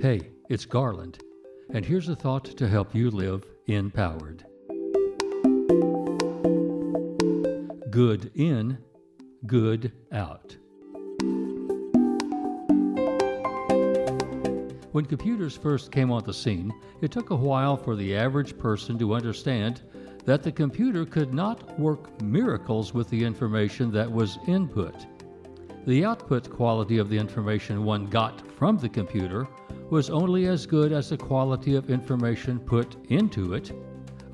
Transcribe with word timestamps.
Hey, 0.00 0.30
it's 0.48 0.64
Garland, 0.64 1.18
and 1.74 1.84
here's 1.84 2.08
a 2.08 2.14
thought 2.14 2.44
to 2.44 2.68
help 2.68 2.94
you 2.94 3.10
live 3.10 3.44
empowered. 3.66 4.44
Good 7.90 8.30
in, 8.36 8.78
good 9.46 9.90
out. 10.12 10.56
When 14.92 15.04
computers 15.04 15.56
first 15.56 15.90
came 15.90 16.12
on 16.12 16.22
the 16.22 16.32
scene, 16.32 16.72
it 17.00 17.10
took 17.10 17.30
a 17.30 17.36
while 17.36 17.76
for 17.76 17.96
the 17.96 18.14
average 18.14 18.56
person 18.56 19.00
to 19.00 19.14
understand 19.14 19.82
that 20.24 20.44
the 20.44 20.52
computer 20.52 21.04
could 21.06 21.34
not 21.34 21.76
work 21.76 22.22
miracles 22.22 22.94
with 22.94 23.10
the 23.10 23.24
information 23.24 23.90
that 23.90 24.08
was 24.08 24.38
input. 24.46 24.94
The 25.86 26.04
output 26.04 26.48
quality 26.48 26.98
of 26.98 27.08
the 27.08 27.18
information 27.18 27.82
one 27.82 28.06
got 28.06 28.47
from 28.58 28.76
the 28.76 28.88
computer 28.88 29.46
was 29.88 30.10
only 30.10 30.46
as 30.46 30.66
good 30.66 30.90
as 30.90 31.10
the 31.10 31.16
quality 31.16 31.76
of 31.76 31.90
information 31.90 32.58
put 32.58 32.96
into 33.08 33.54
it, 33.54 33.70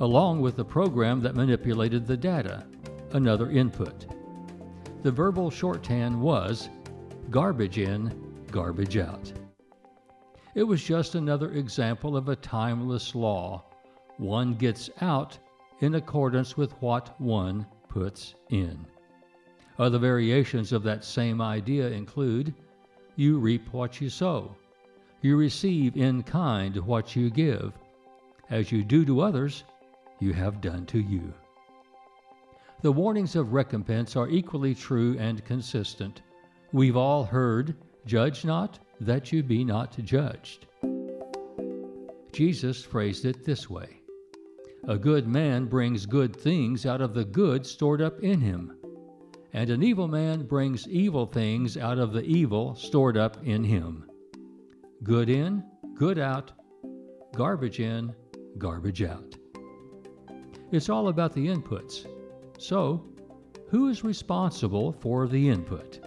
along 0.01 0.41
with 0.41 0.57
the 0.57 0.65
program 0.65 1.21
that 1.21 1.35
manipulated 1.35 2.07
the 2.07 2.17
data, 2.17 2.67
another 3.13 3.51
input. 3.51 4.07
The 5.03 5.13
verbal 5.13 5.51
shorthand 5.51 6.19
was 6.19 6.71
garbage 7.29 7.77
in, 7.77 8.15
garbage 8.51 8.97
out. 8.97 9.31
It 10.55 10.63
was 10.63 10.83
just 10.83 11.17
another 11.17 11.53
example 11.53 12.17
of 12.17 12.31
a 12.31 12.37
timeless 12.37 13.15
law. 13.15 13.63
One 14.17 14.55
gets 14.55 14.89
out 15.03 15.39
in 15.81 15.97
accordance 15.97 16.57
with 16.57 16.73
what 16.81 17.21
one 17.21 17.67
puts 17.89 18.35
in. 18.49 18.87
Other 19.79 19.99
variations 19.99 20.73
of 20.73 20.83
that 20.85 21.05
same 21.05 21.43
idea 21.43 21.91
include 21.91 22.55
you 23.17 23.39
reap 23.39 23.73
what 23.73 24.01
you 24.01 24.09
sow, 24.09 24.55
you 25.21 25.37
receive 25.37 25.97
in 25.97 26.23
kind 26.23 26.77
what 26.77 27.15
you 27.15 27.31
give. 27.31 27.73
As 28.51 28.71
you 28.71 28.85
do 28.85 29.05
to 29.05 29.21
others, 29.21 29.65
you 30.21 30.33
have 30.33 30.61
done 30.61 30.85
to 30.87 30.99
you. 30.99 31.33
The 32.83 32.93
warnings 32.93 33.37
of 33.37 33.53
recompense 33.53 34.17
are 34.17 34.29
equally 34.29 34.75
true 34.75 35.17
and 35.19 35.45
consistent. 35.45 36.23
We've 36.73 36.97
all 36.97 37.25
heard, 37.25 37.77
Judge 38.05 38.45
not, 38.45 38.79
that 39.01 39.33
you 39.33 39.43
be 39.43 39.65
not 39.65 39.97
judged. 40.05 40.67
Jesus 42.33 42.83
phrased 42.83 43.25
it 43.25 43.45
this 43.45 43.71
way 43.71 44.01
A 44.89 44.99
good 44.99 45.27
man 45.27 45.67
brings 45.67 46.05
good 46.05 46.35
things 46.35 46.85
out 46.85 47.01
of 47.01 47.15
the 47.15 47.25
good 47.25 47.65
stored 47.65 48.03
up 48.03 48.21
in 48.21 48.41
him 48.41 48.77
and 49.55 49.71
an 49.71 49.85
evil 49.85 50.09
man 50.09 50.43
brings 50.43 50.89
evil 50.89 51.27
things 51.27 51.77
out 51.77 51.99
of 51.99 52.13
the 52.13 52.25
evil 52.25 52.75
stored 52.75 53.17
up 53.17 53.39
in 53.47 53.63
him. 53.63 54.05
Good 55.05 55.31
in, 55.31 55.63
good 55.95 56.19
out, 56.19 56.51
garbage 57.37 57.79
in, 57.79 58.13
garbage 58.59 59.03
out. 59.05 59.37
It's 60.73 60.89
all 60.89 61.07
about 61.07 61.33
the 61.33 61.47
inputs. 61.47 62.05
So, 62.59 63.05
who 63.69 63.89
is 63.89 64.03
responsible 64.03 64.91
for 64.93 65.29
the 65.29 65.49
input? 65.49 66.01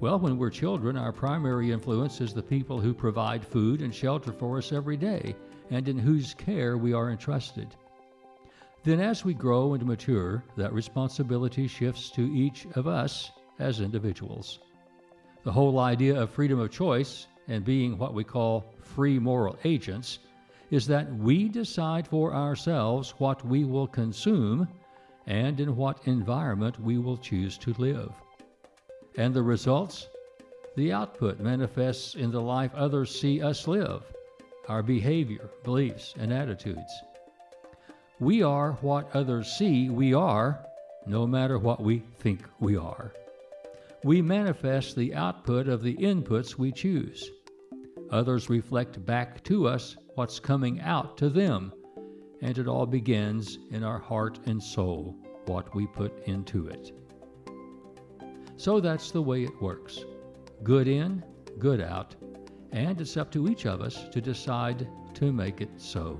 Well, 0.00 0.18
when 0.18 0.36
we're 0.36 0.50
children, 0.50 0.96
our 0.96 1.12
primary 1.12 1.70
influence 1.70 2.20
is 2.20 2.34
the 2.34 2.42
people 2.42 2.80
who 2.80 2.92
provide 2.92 3.46
food 3.46 3.82
and 3.82 3.94
shelter 3.94 4.32
for 4.32 4.58
us 4.58 4.72
every 4.72 4.96
day 4.96 5.36
and 5.70 5.88
in 5.88 5.98
whose 5.98 6.34
care 6.34 6.76
we 6.76 6.92
are 6.92 7.10
entrusted. 7.10 7.68
Then, 8.86 9.00
as 9.00 9.24
we 9.24 9.34
grow 9.34 9.74
and 9.74 9.84
mature, 9.84 10.44
that 10.56 10.72
responsibility 10.72 11.66
shifts 11.66 12.08
to 12.10 12.22
each 12.32 12.68
of 12.76 12.86
us 12.86 13.32
as 13.58 13.80
individuals. 13.80 14.60
The 15.42 15.50
whole 15.50 15.80
idea 15.80 16.14
of 16.14 16.30
freedom 16.30 16.60
of 16.60 16.70
choice 16.70 17.26
and 17.48 17.64
being 17.64 17.98
what 17.98 18.14
we 18.14 18.22
call 18.22 18.64
free 18.80 19.18
moral 19.18 19.58
agents 19.64 20.20
is 20.70 20.86
that 20.86 21.12
we 21.16 21.48
decide 21.48 22.06
for 22.06 22.32
ourselves 22.32 23.10
what 23.18 23.44
we 23.44 23.64
will 23.64 23.88
consume 23.88 24.68
and 25.26 25.58
in 25.58 25.74
what 25.74 26.06
environment 26.06 26.78
we 26.78 26.96
will 26.96 27.16
choose 27.16 27.58
to 27.58 27.74
live. 27.78 28.12
And 29.16 29.34
the 29.34 29.42
results? 29.42 30.06
The 30.76 30.92
output 30.92 31.40
manifests 31.40 32.14
in 32.14 32.30
the 32.30 32.40
life 32.40 32.72
others 32.72 33.20
see 33.20 33.42
us 33.42 33.66
live, 33.66 34.04
our 34.68 34.84
behavior, 34.84 35.50
beliefs, 35.64 36.14
and 36.16 36.32
attitudes. 36.32 37.02
We 38.18 38.42
are 38.42 38.72
what 38.80 39.14
others 39.14 39.52
see 39.52 39.90
we 39.90 40.14
are, 40.14 40.64
no 41.06 41.26
matter 41.26 41.58
what 41.58 41.82
we 41.82 42.02
think 42.18 42.40
we 42.60 42.74
are. 42.74 43.12
We 44.04 44.22
manifest 44.22 44.96
the 44.96 45.14
output 45.14 45.68
of 45.68 45.82
the 45.82 45.96
inputs 45.96 46.56
we 46.56 46.72
choose. 46.72 47.30
Others 48.10 48.48
reflect 48.48 49.04
back 49.04 49.44
to 49.44 49.68
us 49.68 49.96
what's 50.14 50.40
coming 50.40 50.80
out 50.80 51.18
to 51.18 51.28
them, 51.28 51.72
and 52.40 52.56
it 52.56 52.66
all 52.66 52.86
begins 52.86 53.58
in 53.70 53.84
our 53.84 53.98
heart 53.98 54.38
and 54.46 54.62
soul, 54.62 55.14
what 55.44 55.74
we 55.74 55.86
put 55.86 56.26
into 56.26 56.68
it. 56.68 56.92
So 58.56 58.80
that's 58.80 59.10
the 59.10 59.22
way 59.22 59.44
it 59.44 59.62
works 59.62 60.04
good 60.62 60.88
in, 60.88 61.22
good 61.58 61.82
out, 61.82 62.14
and 62.72 62.98
it's 62.98 63.18
up 63.18 63.30
to 63.32 63.46
each 63.46 63.66
of 63.66 63.82
us 63.82 64.08
to 64.08 64.22
decide 64.22 64.88
to 65.12 65.32
make 65.32 65.60
it 65.60 65.70
so. 65.76 66.18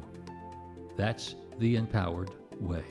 That's 0.94 1.34
the 1.58 1.76
empowered 1.76 2.30
way. 2.60 2.84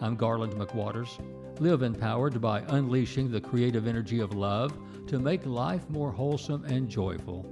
I'm 0.00 0.16
Garland 0.16 0.54
McWaters. 0.54 1.18
Live 1.60 1.82
empowered 1.82 2.40
by 2.40 2.60
unleashing 2.68 3.30
the 3.30 3.40
creative 3.40 3.86
energy 3.86 4.20
of 4.20 4.34
love 4.34 4.76
to 5.08 5.18
make 5.18 5.44
life 5.46 5.88
more 5.90 6.12
wholesome 6.12 6.64
and 6.64 6.88
joyful. 6.88 7.46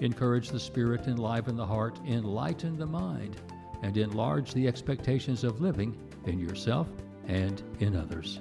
Encourage 0.00 0.50
the 0.50 0.60
spirit, 0.60 1.06
enliven 1.06 1.56
the 1.56 1.66
heart, 1.66 1.98
enlighten 2.06 2.76
the 2.76 2.86
mind, 2.86 3.40
and 3.82 3.96
enlarge 3.96 4.54
the 4.54 4.66
expectations 4.66 5.44
of 5.44 5.60
living 5.60 5.96
in 6.26 6.38
yourself 6.38 6.88
and 7.26 7.62
in 7.80 7.96
others. 7.96 8.40